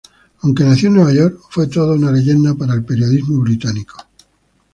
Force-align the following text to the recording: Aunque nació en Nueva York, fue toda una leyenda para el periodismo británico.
Aunque 0.41 0.63
nació 0.63 0.87
en 0.89 0.95
Nueva 0.95 1.13
York, 1.13 1.39
fue 1.51 1.67
toda 1.67 1.93
una 1.95 2.11
leyenda 2.11 2.55
para 2.55 2.73
el 2.73 2.83
periodismo 2.83 3.39
británico. 3.41 3.97